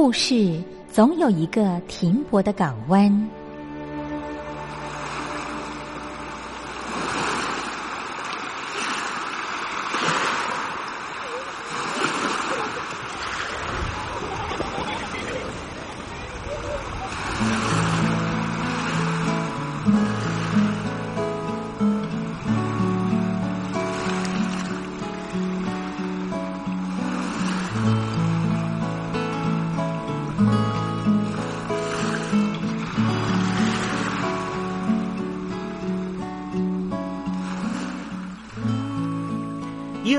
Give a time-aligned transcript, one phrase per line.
[0.00, 3.28] 故事总有一个停泊的港湾。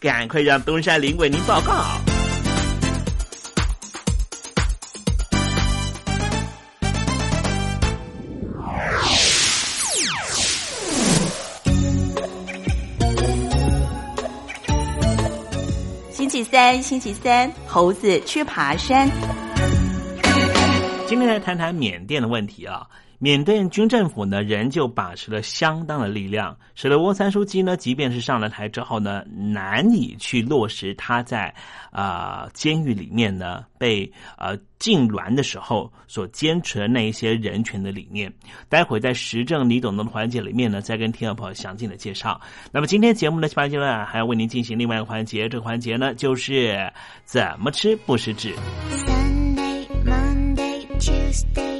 [0.00, 1.84] 赶快让东山林为您报告。
[16.10, 19.06] 星期三，星期三，猴子去爬山。
[21.06, 22.86] 今天来谈谈缅甸的问题啊。
[23.22, 31.54] 缅甸军政府呢，仍旧把持了相当的力量，使得翁三书记呢，即便是上了台之后呢，难以去落实他在
[31.90, 38.32] 啊监狱里面呢被呃禁挛的时候所坚持的那一些人权的理念。
[38.70, 42.40] 待会在时政你懂的环节里面呢，再跟听众朋友详尽的介绍。
[42.72, 46.90] 那么今天节目的下半阶段还要为您进行另外一个环节，这个环节呢就是
[47.26, 48.54] 怎么吃不食指。
[49.06, 51.79] Sunday, Monday, Tuesday,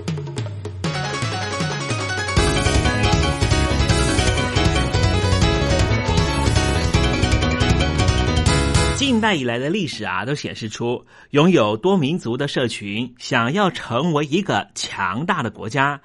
[9.01, 15.99] 近代以来的历史啊，都显示出拥有多民族的社群想要成为一个强大的国家，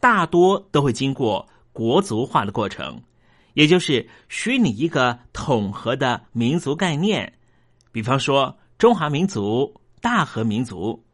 [0.00, 3.02] 大多都会经过国族化的过程，
[3.54, 7.34] 也就是虚拟一个统合的民族概念。
[7.92, 11.04] 比方说中华民族、大和民族，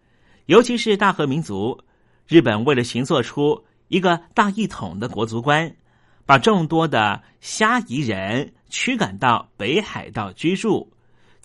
[0.47, 1.79] 尤其是大和民族，
[2.27, 5.77] 日本为了行做出一个大一统的国族观，
[6.25, 10.91] 把众多的虾夷人驱赶到北海道居住。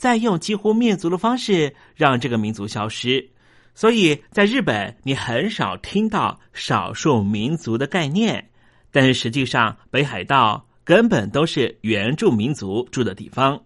[0.02, 3.30] 再用几乎灭族的方式让这个民族消失，
[3.76, 8.50] 所以在日本你很少听到少数民族的概念，
[8.92, 13.62] 但是实际上北海道根本都是原住民族住的地方。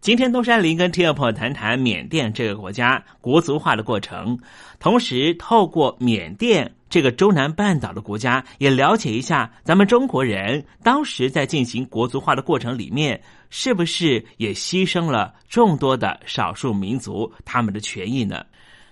[0.00, 4.38] 今天东山林跟听众朋友谈谈缅甸这个国家国族化的过程，
[4.78, 18.42] 同时透过缅甸这个中南半岛的国家，也了解一下咱们中国人当时在进行国族化的过程里面，是不是也牺牲了众多的少数民族他们的权益呢？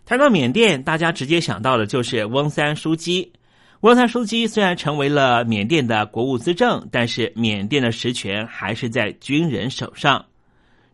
[0.05, 3.33] 谈到缅甸，大家直接想到的就是翁三书记。
[3.81, 10.23] 翁三书记虽然成为了缅甸的国务资政，但是缅甸的实权还是在军人手上。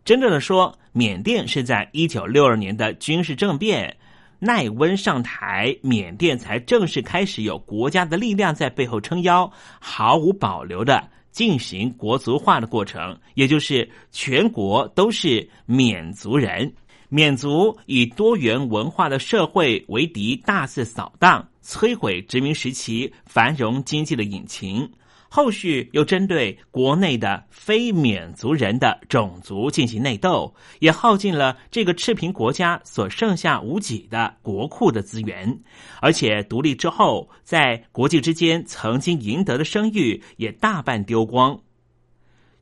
[0.05, 3.97] 真正的说，缅甸是在一九六二年的军事政变，
[4.39, 16.71] 奈温上台，缅甸才正式开始有国家的力量在背后撑腰，毫无保留的进行国族化的过程，也就是全国都是缅族人。
[17.09, 24.87] 缅族以多元文化的社会为敌，大肆扫荡，摧毁殖民时期繁荣经济的引擎。
[25.35, 35.59] 后续又针对国内的非缅族人的种族进行内斗，也耗尽了这个赤贫国家所剩下无几的国库的资源。
[36.01, 41.61] 而且独立之后，在国际之间曾经赢得的声誉也大半丢光。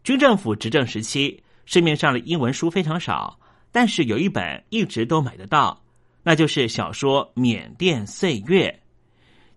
[0.02, 3.38] 军政府执政时期，市面上的英文书非常少。
[3.71, 5.79] 但是有一本一直都买得到，
[6.23, 8.75] 那就是小说《缅甸岁月》。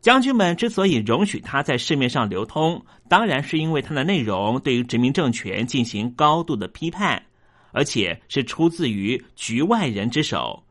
[0.05, 7.19] 将军们之所以容许它在市面上流通，当然是因为它的内容对于殖民政权进行高度的批判，
[7.71, 10.63] 而且是出自于局外人之手。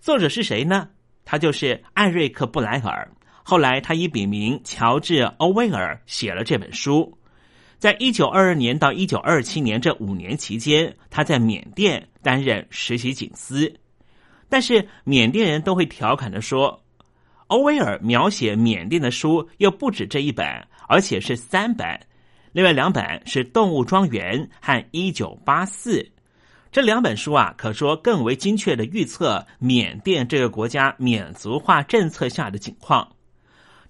[0.00, 0.88] 作者是谁呢？
[1.24, 3.08] 他就是艾瑞克·布莱尔。
[3.44, 7.16] 后来他以笔名乔治·欧威尔写了这本书。
[7.78, 13.72] 在一九二二年到一九二七年这五年期间，他在缅甸担任实习警司。
[14.48, 16.79] 但是缅甸人都会调侃的说，
[17.50, 20.46] 欧威尔描写缅甸的书又不止这一本，
[20.86, 21.86] 而且是三本。
[22.52, 25.98] 另外两本是《动物庄园》和《一九八四》。
[26.70, 33.16] 这两本书啊，可说更为精确的预测缅甸这个国家缅族化政策下的情况。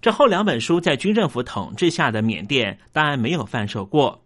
[0.01, 4.23] 这后两本书在军政府统治下的缅甸当然没有贩售过。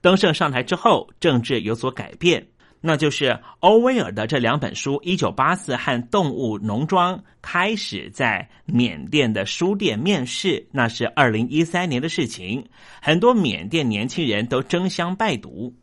[0.00, 2.44] 登盛上台之后，政治有所改变，
[2.86, 10.64] 那就是欧威尔的这两本书《一九八四》和《动物农庄》开始在缅甸的书店面世。
[10.70, 12.64] 那是二零一三年的事情，
[13.02, 15.74] 很多缅甸年轻人都争相拜读。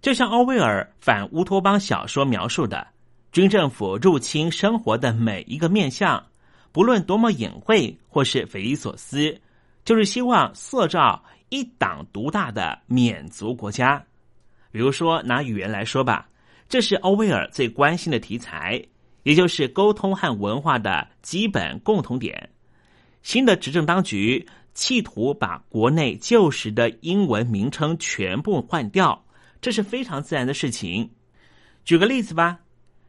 [0.00, 2.86] 就像欧威尔反乌托邦小说描述的，
[3.30, 6.24] 军政府入侵生活的每一个面相。
[6.72, 9.38] 不论多么隐晦或是匪夷所思，
[9.84, 14.02] 就是希望塑造一党独大的缅族国家。
[14.70, 16.28] 比如说，拿语言来说吧，
[16.68, 18.82] 这是欧威尔最关心的题材，
[19.22, 22.50] 也就是沟通和文化的基本共同点。
[23.22, 29.24] 新的执政当局企图把国内旧时的英文名称全部换掉，
[29.60, 31.10] 这是非常自然的事情。
[31.84, 32.60] 举个例子吧。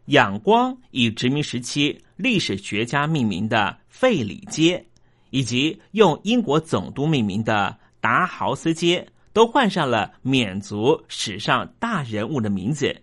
[0.06, 4.84] 仰光以殖民时期历史学家命名的费里街，
[5.30, 13.00] 以及用英国总督命名的达豪斯街，都换上了缅族史上大人物的名字。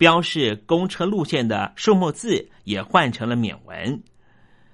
[0.00, 4.02] 标示公车路线的数目字也换成了缅文。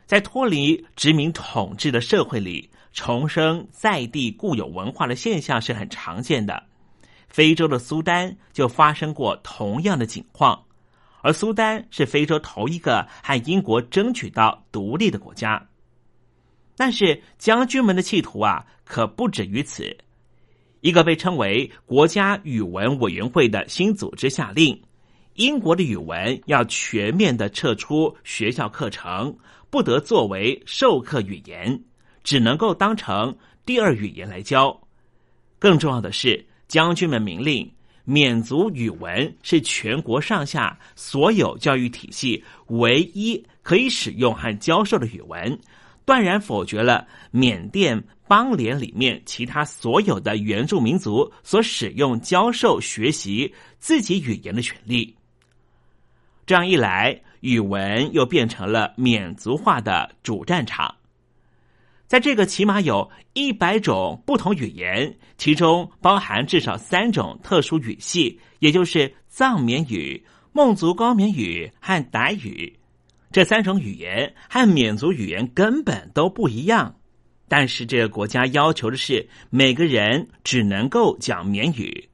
[0.04, 6.62] 在脱离殖民统治的社会里，重生在地固有文化的现象是很常见的。
[7.28, 10.62] 非洲的苏丹就发生过同样的景况。
[11.22, 15.60] 而苏丹是非洲头一个和英国争取到独立的国家，
[16.76, 19.96] 但是将军们的企图啊，可不止于此。
[20.82, 24.80] 一个被称为国家语文委员会的新组织下令，
[25.36, 29.36] 英国的语文要全面的撤出学校课程，
[29.70, 31.78] 不得作为授课语言，
[32.24, 34.78] 只能够当成第二语言来教。
[35.58, 37.70] 更重要的是，将军们明令。
[38.08, 45.58] 缅族语文是全国上下所有教育体系唯一可以使用和教授的语文，
[46.04, 55.15] 断然否决了缅甸邦联里面其他所有的原住民族所使用、教授、学习自己语言的权利。
[56.46, 60.94] 这样一来，语文又变成了缅族化的主战场。
[62.06, 72.78] 在这个起码有一百种不同语言，其中包含至少三种特殊语系，也就是藏缅语、孟族高棉语和傣语。
[73.32, 76.94] 这三种语言和缅族语言根本都不一样，
[77.48, 82.08] 但是这个国家要求的是每个人只能够讲缅语。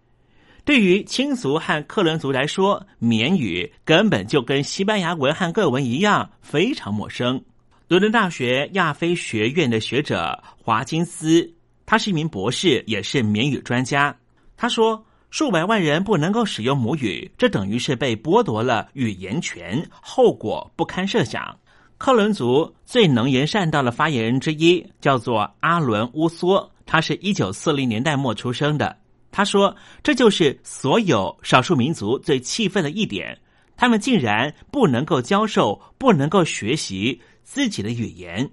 [0.64, 7.42] 对于亲族和克伦族来说，缅语根本就跟西班牙文和各文一样，非常陌生。
[7.88, 11.52] 伦敦大学亚非学院的学者华金斯，
[11.84, 14.16] 他是一名博士，也是缅语专家。
[14.56, 21.58] 他说：“数百万人不能够使用母语，这等于是被剥夺了语言权，后果不堪设想。”
[21.98, 28.96] 克伦族最能言善道的发言人之一叫做阿伦乌梭，他是一九四零年代末出生的。
[29.32, 29.74] 他说
[30.04, 33.40] ：“这就是所有少数民族最气愤的一点，
[33.76, 38.50] 他们竟然不能够教授，不能够学习自己的语言，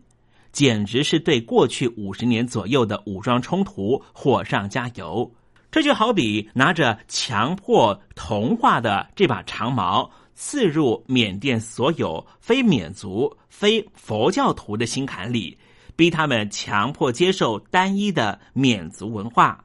[0.53, 5.29] 简直是对过去五十年左右的武装冲突火上加油。
[5.69, 15.57] 这就好比拿着强迫同化的这把长矛，刺入缅甸所有非缅族、非佛教徒的心坎里，
[15.98, 19.62] 逼他们强迫接受单一的缅族文化。”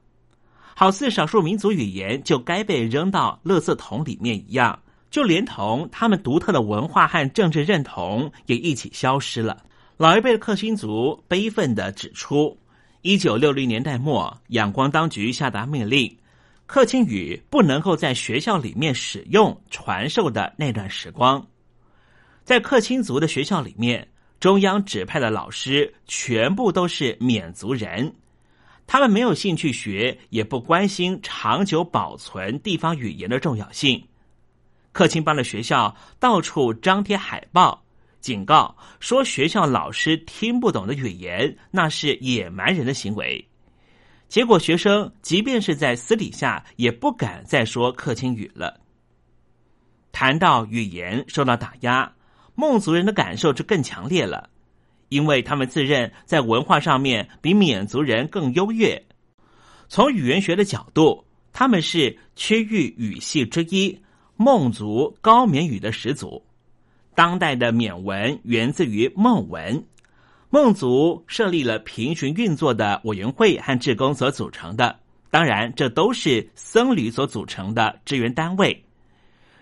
[0.75, 4.79] 好似少数民族语言就该被扔到垃圾桶里面一样，
[5.11, 9.63] 就连同他们独特的文化和政治认同也一起消失了。
[9.97, 12.59] 老一辈的克钦族悲愤的指出，
[13.03, 16.19] 一九六零年代末，仰光当局下达命令，
[16.67, 21.47] 克钦语不能够在学校里面使用传授的那段时光，
[22.43, 24.09] 在克钦族的学校里面，
[24.41, 28.13] 中央指派的老师全部都是缅族人。
[28.87, 34.07] 他们没有兴趣学，也不关心长久保存地方语言的重要性。
[34.93, 37.83] 克钦邦的学校到处张贴海报，
[38.21, 43.49] 警告说学校老师听不懂的语言，那是野蛮人的行为。
[44.29, 48.81] 结果学生即便是在私底下，也不敢再说克钦语了。
[50.13, 52.13] 谈到语言受到打压，
[52.55, 54.49] 孟族人的感受就更强烈了。
[55.15, 59.01] 因为他们自认在文化上面比缅族人更优越，
[59.87, 63.97] 从语言学的角度，他们是区域语系之一——
[64.37, 66.45] 孟族高缅语的始祖。
[67.15, 69.87] 当代的缅文源自于孟文，
[70.51, 74.99] 孟族设立了平行运作的委员会和职工所组成的，
[75.31, 78.85] 当然这都是僧侣所组成的支援单位。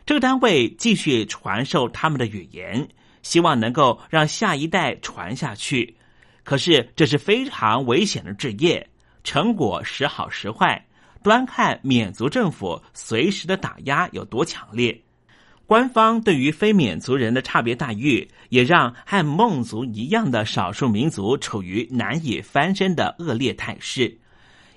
[0.06, 2.88] 这个单位继续传授他们的语言。
[3.23, 5.97] 希望能够让下一代传下去，
[6.43, 8.87] 可是这是非常危险的职业，
[9.25, 10.85] 成果时好时坏，
[11.23, 15.00] 端看缅族政府随时的打压有多强烈。
[15.64, 24.19] 官方对于非缅族人的差别待遇，也让和孟族一样的少数民族处于难以翻身的恶劣态势，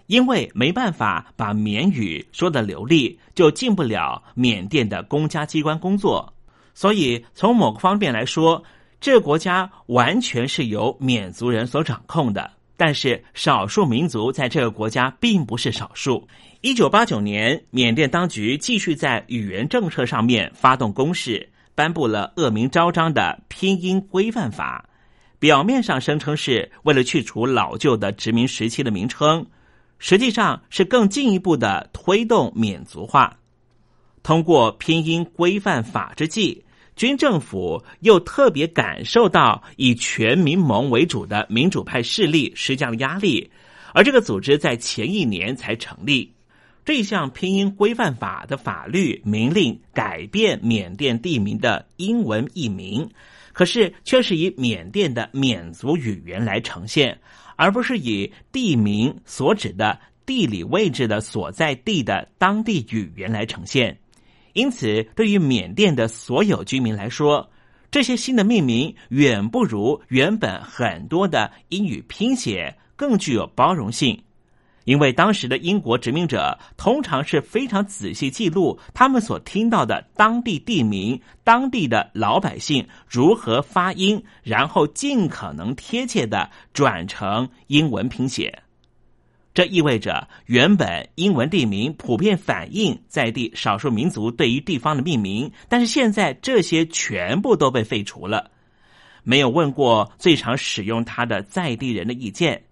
[0.06, 6.35] 因为没办法把缅语说的流利，就进不了缅甸的公家机关工作。
[6.76, 8.62] 所以，从某个方面来说，
[9.00, 12.52] 这个国家完全是由缅族人所掌控的。
[12.76, 16.28] 但是，少数民族在这个国家并不是少数。
[16.60, 24.90] 一九八九年，缅甸当局继续在语言政策上面发动攻势，颁布了恶名昭彰的拼音规范法。
[25.40, 29.46] 表面上声称是为了去除老旧的殖民时期的名称，
[29.98, 33.38] 实际上是更进一步的推动缅族化。
[34.24, 36.65] 通过拼音规范法之际。
[36.96, 43.52] 军政府又特别感受到以全民盟为主的民主派势力施加的压力，
[43.94, 46.32] 而这个组织在前一年才成立。
[46.86, 53.10] 这项拼音规范法的法律明令改变缅甸地名的英文译名，
[53.54, 57.20] 可是却是以缅甸的缅族语言来呈现，
[57.56, 63.98] 而不是以地名所指的地理位置的所在地的当地语言来呈现。
[64.56, 67.50] 因此，对于缅甸的所有居民来说，
[67.92, 74.24] 这些新的命名远不如原本很多的英语拼写更具有包容性。
[74.86, 88.62] 因为当时的英国殖民者通常是非常仔细记录他们所听到的当地地名、当地的老百姓如何发音，然后尽可能贴切的转成英文拼写。
[89.56, 98.52] 这意味着，原本英文地名普遍反映在地少数民族对于地方的命名，但是现在这些全部都被废除了，
[99.24, 102.64] 没有问过最常使用它的在地人的意见。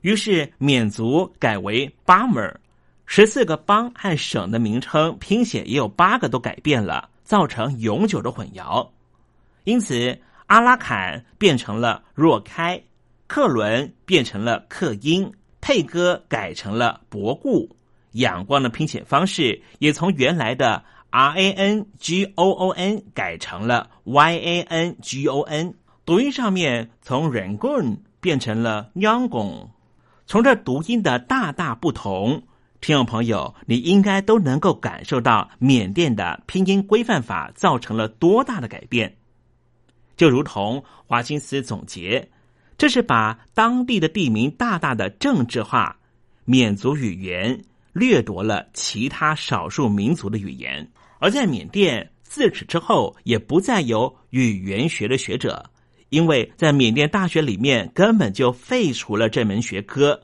[0.00, 2.58] 于是缅族改为巴门，
[3.04, 8.88] 十四个邦和省的名称拼写也有八个都改变了，造成永久的混淆。
[9.64, 12.82] 因此，阿拉坎变成了若开，
[13.26, 15.30] 克伦变成了克英。
[15.64, 17.74] 配歌改成了博固，
[18.12, 25.72] 仰光的拼写方式也从原来的 R A N G O O N 改成了 Y A N G O N，
[26.04, 29.68] 读音上面从 Rangoon 变成了 Yangon。
[30.26, 32.42] 从这读音的大大不同，
[32.82, 39.16] 听众朋友，你应该都能够感受到缅甸的拼音规范法造成了多大的改变。
[40.14, 42.28] 就如同华金斯总结。
[42.76, 45.96] 这是把当地的地名大大的政治化，
[46.44, 50.86] 缅族语言掠夺了其他少数民族的语言，
[51.18, 55.70] 而在缅甸自此之后也不再有语言学的学者，
[56.08, 60.20] 因为在缅甸大学里面根本就废除了这门学科。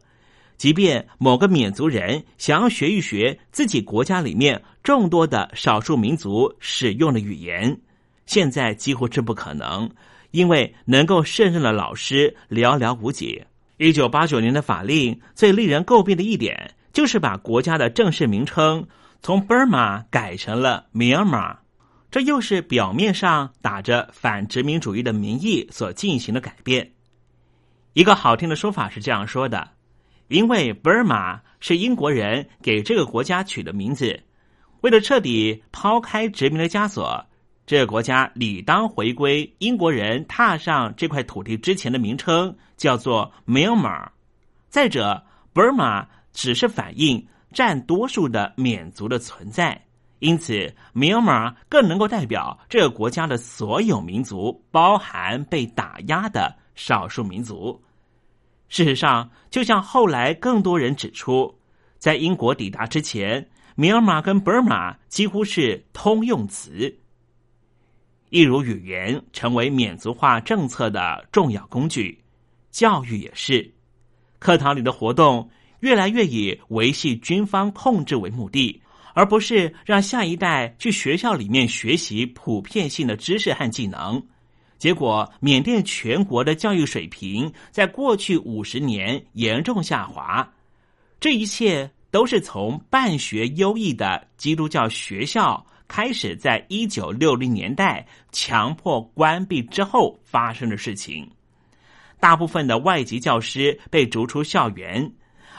[0.57, 7.81] 即便某个缅族人想要学一学自己国家里面众多的少数民族使用的语言，
[8.27, 9.89] 现在几乎是不可能，
[10.31, 13.45] 因为能够胜任的老师寥寥无几。
[13.77, 18.87] 一九八九年的法令最令人诟病的一点，就是把国家的正式名称
[19.23, 21.57] 从 Burma 改成了 Myanmar，
[22.11, 26.93] 这又是表面上打着反殖民主义的名义所进行的改变。
[27.93, 29.71] 一个好听的说法是这样说的。
[30.29, 34.23] 因为 Burma 是英国人给这个国家取的名字，
[34.81, 37.27] 为了彻底抛开殖民的枷锁，
[37.71, 44.09] 这个国家理当回归英国人踏上这块土地之前的名称，叫做 Myanmar。
[44.69, 45.23] 再者
[45.55, 49.81] ，Burma 只是反映占多数的缅族的存在，
[50.19, 57.81] 因此 Myanmar 更能够代表这个国家的所有民族，包含被打压的少数民族。
[58.69, 61.57] 事实上，就像后来更多人指出，
[61.99, 66.97] 在英国抵达之前，米尔马跟 Burma 几乎是通用词。
[68.31, 72.17] 一如语言成为缅族化政策的重要工具，
[72.71, 73.73] 教育也是。
[74.39, 78.81] 课堂里的活动越来越以维系军方控制为目的，
[79.15, 84.23] 而不是让下一代去学校里面学习普遍性的知识和技能。
[84.79, 90.49] 结果，缅甸全国的教育水平在过去五十年严重下滑。
[91.19, 101.29] 这一切都是从办学优异的基督教学校开始，在一九六零年代强迫关闭之后发生的事情。
[102.21, 105.13] 大部分的外籍教师被逐出校园，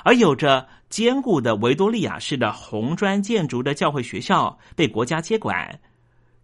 [0.05, 5.77] 而有着坚固的维多利亚式的红砖建筑的教会学校被国家接管。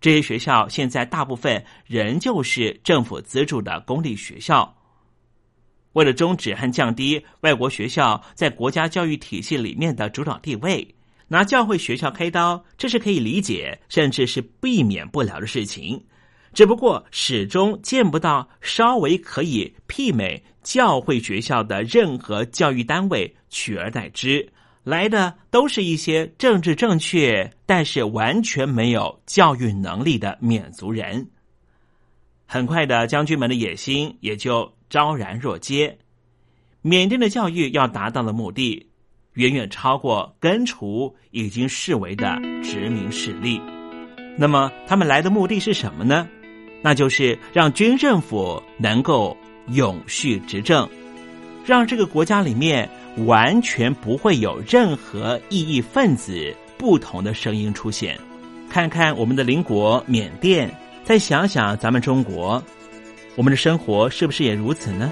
[0.01, 4.75] 这些学校现在大部分仍旧是政府资助的公立学校。
[5.93, 10.93] 为了终止和降低外国学校在国家教育体系里面的主导地位，
[11.27, 16.03] 拿教会学校开刀，这是可以理解，甚至是避免不了的事情。
[16.53, 24.51] 只不过始终见不到稍微可以媲美教会学校的任何教育单位取而代之。
[24.83, 31.29] 来的都是一些政治正确，但是完全没有教育能力的缅族人。
[32.45, 35.99] 很快的，将军们的野心也就昭然若揭。
[36.81, 38.86] 缅甸的教育要达到的目的，
[39.37, 43.59] 远远超过根除已经视为的殖民势力。
[44.37, 46.27] 那么，他们来的目的是什么呢？
[46.83, 49.35] 那就是让军政府能够
[49.69, 50.87] 永续执政，
[51.65, 52.87] 让这个国家里面。
[53.25, 58.15] 完全不会有任何异议分子不同的声音出现。
[58.69, 60.71] 看看我们的邻国缅甸，
[61.03, 62.63] 再想想咱们中国，
[63.35, 65.11] 我们的生活是不是也如此呢？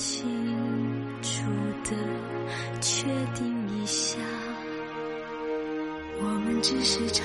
[0.00, 0.26] 清
[1.20, 1.42] 楚
[1.84, 1.94] 的
[2.80, 4.16] 确定一下，
[6.22, 7.22] 我们只是吵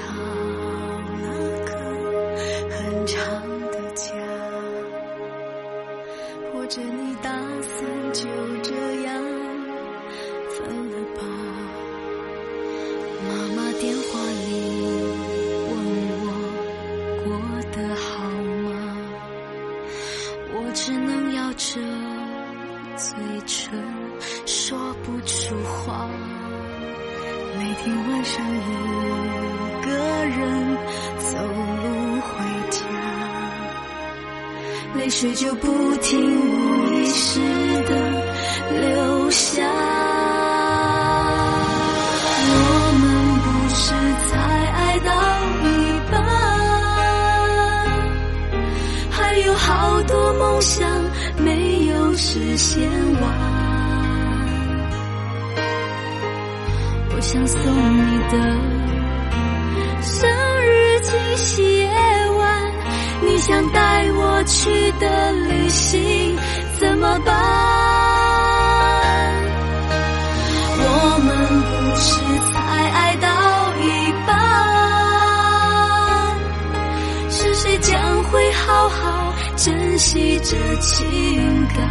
[63.48, 66.36] 想带我去的旅行
[66.80, 67.32] 怎么办？
[70.80, 70.84] 我
[71.24, 71.30] 们
[71.62, 72.10] 不是
[72.52, 72.58] 才
[72.90, 73.30] 爱到
[73.84, 74.34] 一半，
[77.30, 81.88] 是谁将会好好珍惜这情感？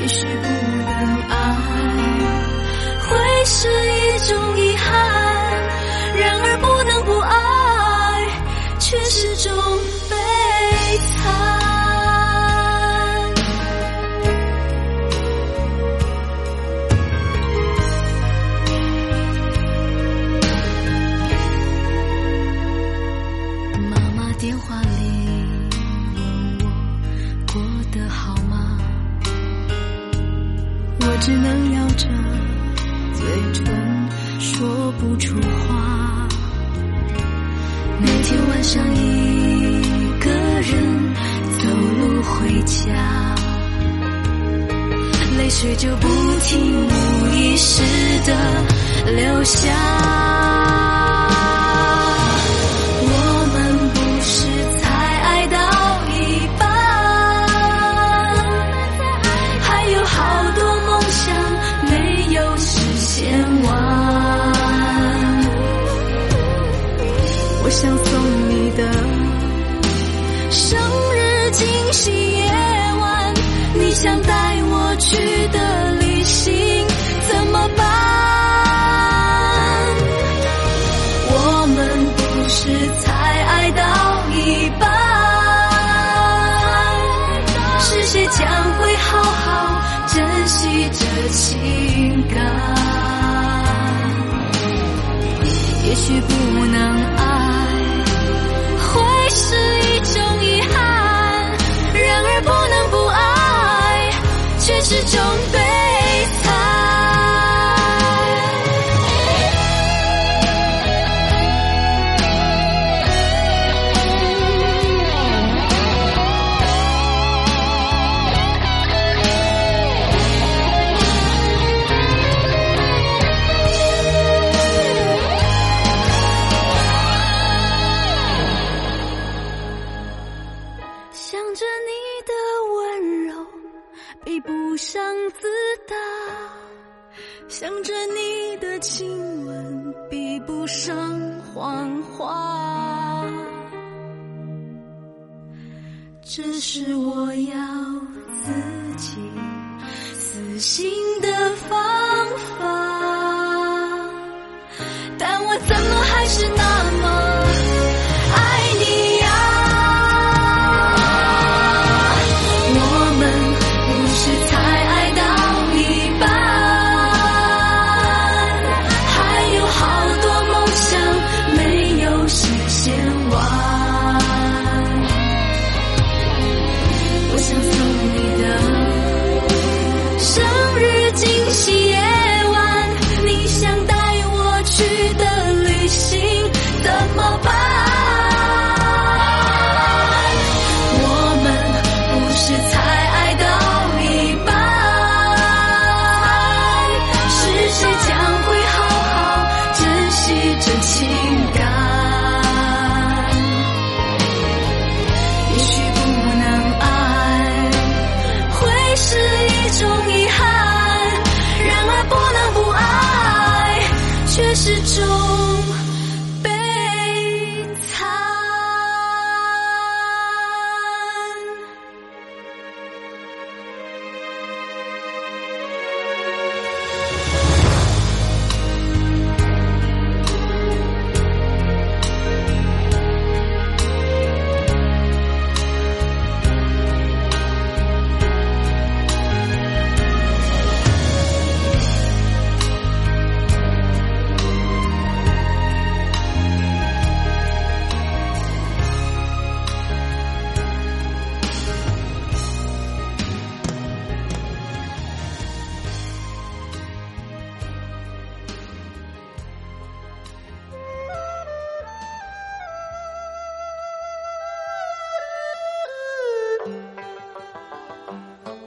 [0.00, 0.90] 也许不能
[1.28, 1.32] 爱，
[3.06, 3.08] 会
[3.44, 4.88] 是一种遗憾；
[6.18, 6.49] 然而
[45.60, 46.08] 水就不
[46.40, 46.90] 停无
[47.34, 47.82] 意识
[48.24, 48.34] 的
[49.14, 49.68] 留下。
[53.02, 53.06] 我
[53.52, 53.56] 们
[53.92, 54.48] 不是
[54.80, 54.88] 才
[55.20, 55.58] 爱到
[56.08, 56.18] 一
[56.58, 56.64] 半，
[59.60, 61.20] 还有好多梦想
[61.90, 61.92] 没
[62.32, 63.28] 有实现
[63.64, 63.68] 完。
[67.62, 68.08] 我想送
[68.48, 68.82] 你的
[70.50, 70.80] 生
[71.12, 72.50] 日惊喜夜，
[73.74, 75.16] 你想带我去
[75.48, 76.86] 的旅行
[77.28, 77.86] 怎么办？
[81.32, 81.36] 我
[81.66, 81.78] 们
[82.16, 82.60] 不是
[83.00, 83.08] 才
[83.44, 83.82] 爱到
[84.34, 84.82] 一半，
[87.80, 88.38] 是谁将
[88.78, 92.38] 会好好珍惜这情感？
[95.86, 96.28] 也许不
[96.66, 96.76] 能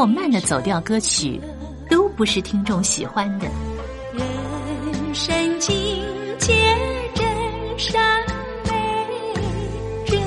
[0.00, 1.38] 或慢的走调歌曲，
[1.90, 3.46] 都不是听众喜欢的。
[4.14, 5.76] 人生境
[6.38, 6.54] 界
[7.14, 8.02] 真善
[8.64, 8.72] 美，
[10.06, 10.18] 真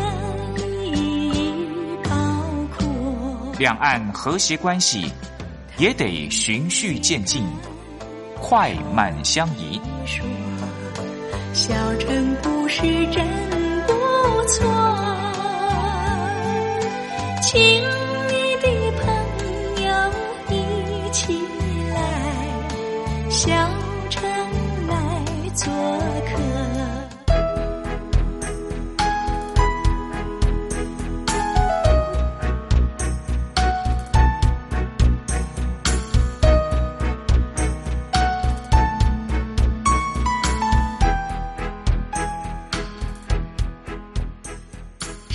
[0.95, 1.65] 意
[2.03, 2.11] 高
[2.77, 3.55] 阔。
[3.57, 5.11] 两岸和谐关系
[5.79, 7.43] 也得循序渐进，
[8.39, 9.81] 快慢相宜。
[11.51, 13.25] 小城故事真
[13.87, 13.93] 不
[14.47, 14.71] 错，
[17.41, 17.83] 亲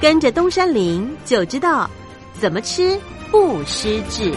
[0.00, 1.90] 跟着东山林就知道
[2.34, 2.96] 怎么吃
[3.32, 4.32] 不失智。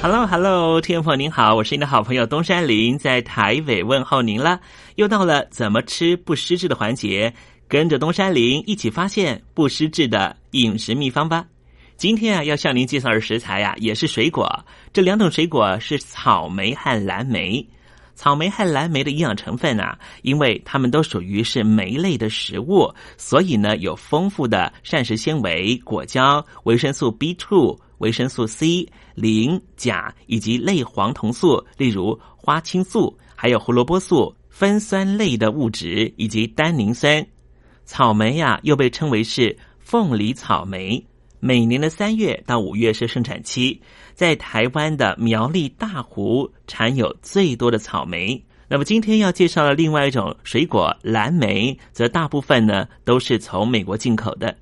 [0.00, 4.60] Hello，Hello，听众朋友您好，我是您的好朋友东山林，在台北问候您了。
[4.94, 7.34] 又到了怎么吃不失智的环节，
[7.66, 11.44] 跟着东山林一起发现不失智的饮食秘方吧。
[11.96, 14.48] 今天啊，要向您介绍的食材呀、也是水果，
[14.92, 17.68] 这两种水果是草莓和蓝莓。
[18.18, 37.24] 草莓和蓝莓的营养成分啊，因为它们都属于是莓类的食物，所以呢有丰富的膳食纤维、果胶、维生素 B2、维生素 C、磷、钾以及类黄酮素，例如花青素，还有胡萝卜素、酚酸类的物质以及单宁酸。
[37.84, 41.06] 草莓呀、又被称为是凤梨草莓。
[41.40, 43.80] 每年的三月到五月是盛产期，
[44.12, 48.44] 在台湾的苗栗大湖产有最多的草莓。
[48.68, 54.54] 那么今天要介绍的另外一种水果蓝莓，则大部分呢都是从美国进口的。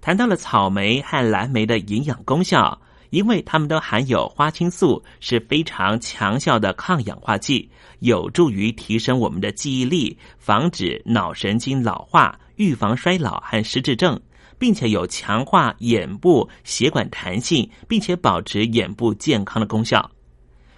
[0.00, 14.20] 谈到了草莓和蓝莓的营养功效，因为它们都含有花青素，是非常强效的抗氧化剂，有助于提升我们的记忆力，防止脑神经老化，预防衰老和失智症。
[14.58, 20.10] 并且有强化眼部血管弹性，并且保持眼部健康的功效。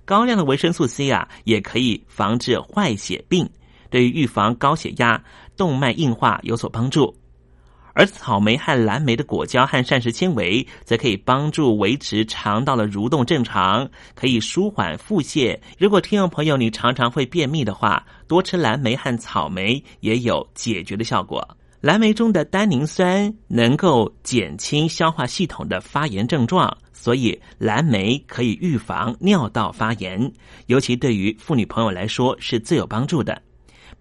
[0.04, 3.48] 高量的维生素 C 啊，也可以防治坏血病，
[3.88, 5.22] 对于预防高血压、
[5.56, 7.16] 动脉硬化有所帮助。
[7.92, 15.58] 而草莓和蓝莓的果胶和膳食纤维，则可以帮助维持肠道的蠕动正常，可以舒缓腹泻。
[15.76, 21.46] 如果听众朋友你常常会便秘的话，多吃蓝莓和草莓也有解决的效果。
[21.80, 30.30] 蓝莓中的单宁酸能够减轻消化系统的发炎症状，所以蓝莓可以预防尿道发炎，
[30.66, 33.40] 尤其对于妇女朋友来说是最有帮助的。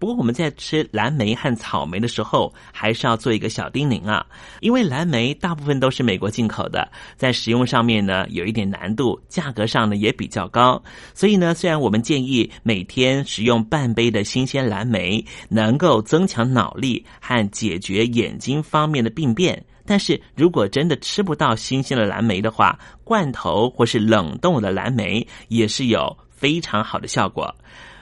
[0.00, 4.24] 不过我们在吃蓝莓和草莓的时候，还是要做一个小叮咛啊，
[4.60, 10.82] 因为蓝莓大部分都是美国进口的，在使用上面呢有一点难度，价格上呢也比较高，
[11.12, 19.62] 所以呢，虽然我们建议每天食用半杯的新鲜蓝莓，能够增强脑力和解决眼睛方面的病变。
[19.84, 27.54] 但是如果真的吃不到新鲜的蓝莓的话，罐头或是冷冻的蓝莓也是有非常好的效果。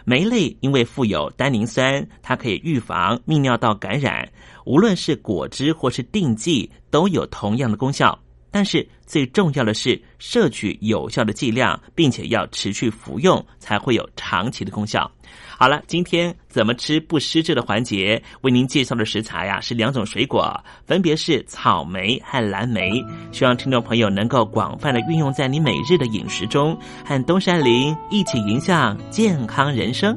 [0.09, 4.27] 酶类因为富有单宁酸，它可以预防泌尿道感染。
[4.65, 8.19] 无论是果汁或是定剂，都有同样的功效。
[8.51, 15.11] 但是最重要的是摄取有效的剂量，并且要持续服用，才会有长期的功效。
[15.59, 23.05] 好了，今天怎么吃不失智的环节，为您介绍的食材呀、是两种水果，分别是草莓和蓝莓。
[23.33, 30.17] 希望听众朋友能够广泛的运用在你每日的饮食中，和东山林一起迎向健康人生。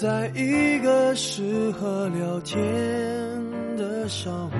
[0.00, 2.56] 在一个适合聊天
[3.76, 4.52] 的上午，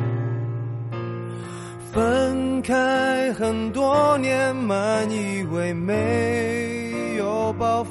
[1.93, 7.91] 分开很多年，满以为没有包袱。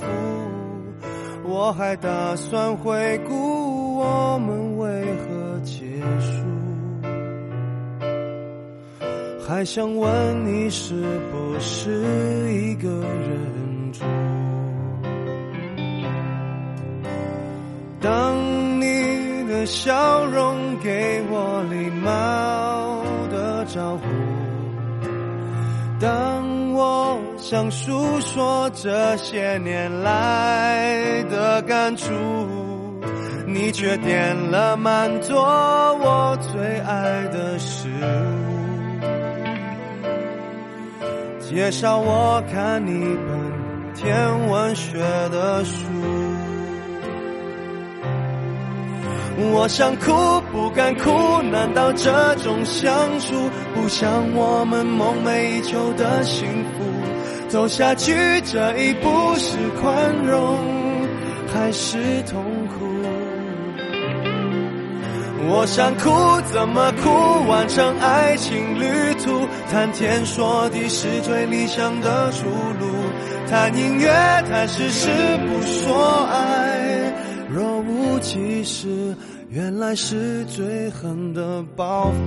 [1.46, 5.86] 我还打算回顾我们为何结
[6.20, 6.44] 束，
[9.48, 14.04] 还想问你是不是一个人住。
[18.00, 24.04] 当你的笑容给我礼貌的招呼，
[26.00, 32.14] 当我想诉说这些年来的感触，
[33.48, 38.60] 你却点了满桌我最爱的食物，
[41.42, 45.00] 介绍我看一本天文学
[45.32, 45.74] 的书。
[49.40, 50.12] 我想哭
[50.52, 53.36] 不敢哭，难道这种相处
[53.76, 56.84] 不像我们梦寐以求的幸福？
[57.48, 59.08] 走下去这一步
[59.38, 60.58] 是宽容
[61.54, 62.86] 还是痛苦？
[65.50, 66.10] 我想哭
[66.52, 67.48] 怎么哭？
[67.48, 72.88] 完成爱情旅途，谈天说地是最理想的出路。
[73.50, 74.10] 谈音乐，
[74.50, 75.08] 谈事实，
[75.48, 76.77] 不说爱。
[77.58, 79.16] 若无其事，
[79.50, 82.18] 原来是最狠的报复。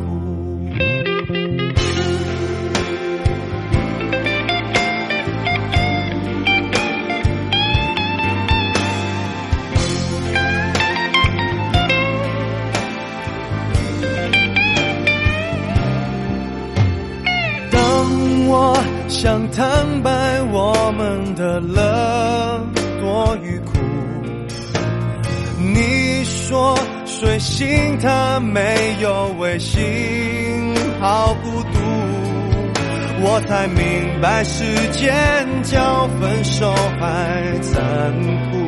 [17.70, 17.78] 当
[18.48, 18.76] 我
[19.08, 22.49] 想坦白我们的乐
[26.50, 26.76] 说
[27.06, 29.78] 睡醒他没有微信，
[31.00, 31.78] 好孤独。
[33.22, 38.12] 我才明白时间叫分手还残
[38.50, 38.58] 酷。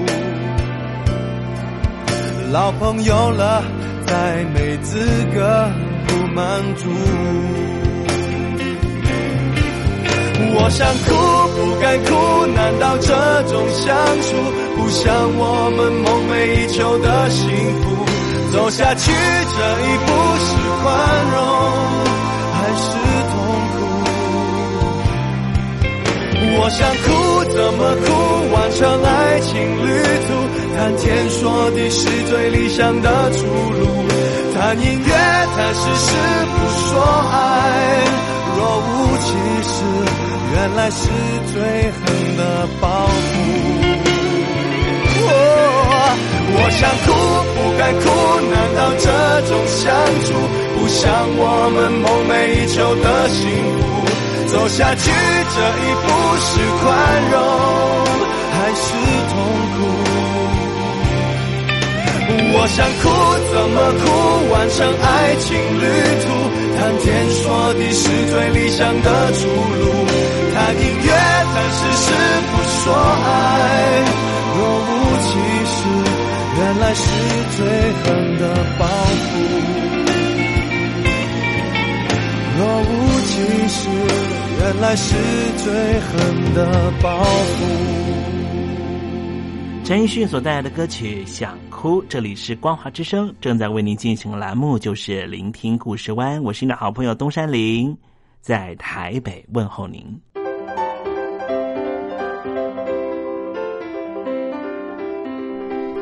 [2.53, 3.65] 老朋友了，
[4.07, 5.01] 再没资
[5.35, 5.69] 格
[6.07, 6.89] 不满足。
[10.55, 11.11] 我想哭
[11.57, 14.37] 不敢哭，难道这种相处
[14.77, 15.05] 不像
[15.39, 17.47] 我们梦寐以求的幸
[17.83, 17.85] 福？
[18.53, 20.09] 走下去这一步
[20.45, 20.49] 是
[20.83, 20.85] 宽
[21.33, 21.37] 容
[22.53, 22.85] 还是
[23.33, 23.35] 痛
[23.73, 23.75] 苦？
[26.55, 27.07] 我想哭
[27.49, 28.07] 怎么哭？
[28.53, 29.51] 完成爱情
[29.87, 29.89] 旅
[30.29, 30.29] 途，
[30.77, 33.83] 谈天说地是最理想的出路。
[34.55, 35.11] 谈音乐，
[35.57, 36.09] 谈事实，
[36.53, 36.91] 不说
[37.33, 37.35] 爱，
[38.59, 39.27] 若无其
[39.67, 39.75] 事。
[40.55, 41.09] 原来是
[41.55, 41.57] 最
[41.91, 42.03] 狠
[42.37, 43.82] 的报复。
[46.55, 47.09] 我想哭
[47.55, 48.05] 不敢哭，
[48.53, 49.07] 难道这
[49.49, 49.81] 种相
[50.25, 50.29] 处
[50.77, 51.01] 不像
[51.37, 51.41] 我
[51.75, 53.41] 们梦寐以求的幸
[53.79, 53.81] 福？
[54.53, 56.07] 走下去这一步
[56.45, 56.51] 是
[56.83, 56.85] 宽
[57.33, 57.35] 容
[58.53, 58.85] 还是
[59.33, 59.35] 痛
[59.73, 59.81] 苦？
[62.55, 63.03] 我想哭
[63.51, 64.05] 怎么哭？
[64.53, 65.07] 完成爱
[65.41, 65.49] 情
[65.81, 65.85] 旅
[66.21, 66.25] 途，
[66.77, 67.43] 谈天说
[67.75, 69.83] 地是最理想的出路。
[70.55, 71.09] 谈音乐，
[71.53, 72.13] 谈事实，
[72.53, 74.32] 不说爱。
[76.95, 77.11] 是
[77.57, 79.31] 最狠的报复。
[82.59, 83.33] 若无其
[83.69, 83.89] 事，
[84.61, 85.15] 原来是
[85.65, 87.65] 最狠的报复。
[89.85, 97.97] 陈奕迅所带来的歌曲《想哭》，这里是光华之声，正在为您进行栏目就是《聆听故事湾》，我是你的好朋友东山林，
[98.41, 100.07] 在台北问候您。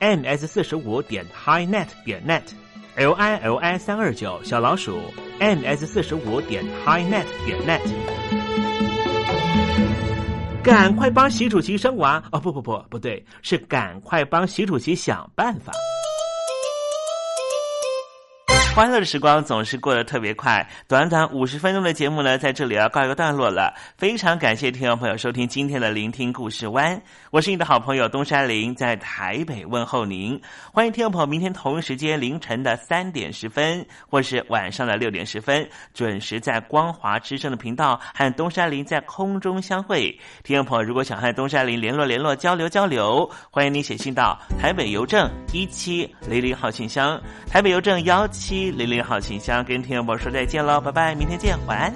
[0.00, 4.98] Ms 四十五点 highnet 点 net，l i l i 三二九小老鼠
[5.38, 7.80] ms 四十五点 highnet 点 net，
[10.62, 12.40] 赶快帮习主席生娃哦！
[12.40, 15.70] 不不不，不对，是赶快帮习主席想办法。
[18.80, 23.74] 欢乐的时光总是过得特别快，短短五十分钟的节目呢，在这里要告一个段落了。
[23.98, 26.98] 非常感谢听众朋友收听今天的聆听故事湾，
[27.30, 30.40] 我是你的好朋友东山林，在台北问候您。
[30.72, 40.08] 欢迎听众朋友明天同一时间凌晨的三点十分，或是晚上的六点十分，准时在光华之声的频道和东山林在空中相会。
[40.42, 48.69] 听众朋友如果想和东山林联络联络、交流交流，欢迎你写信到台北邮政一七零零号信箱，台北邮政幺七。
[48.70, 51.92] 零零好信箱，跟天佑我说再见喽，拜拜，明天见，晚安。